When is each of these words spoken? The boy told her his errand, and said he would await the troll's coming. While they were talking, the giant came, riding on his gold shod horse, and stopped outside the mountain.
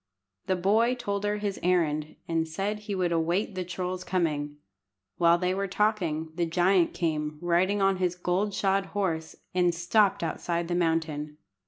The 0.47 0.55
boy 0.55 0.95
told 0.95 1.25
her 1.25 1.37
his 1.37 1.59
errand, 1.61 2.15
and 2.27 2.47
said 2.47 2.79
he 2.79 2.95
would 2.95 3.11
await 3.11 3.53
the 3.53 3.63
troll's 3.63 4.03
coming. 4.03 4.57
While 5.19 5.37
they 5.37 5.53
were 5.53 5.67
talking, 5.67 6.31
the 6.33 6.47
giant 6.47 6.95
came, 6.95 7.37
riding 7.39 7.83
on 7.83 7.97
his 7.97 8.15
gold 8.15 8.55
shod 8.55 8.87
horse, 8.97 9.35
and 9.53 9.75
stopped 9.75 10.23
outside 10.23 10.69
the 10.69 10.73
mountain. 10.73 11.37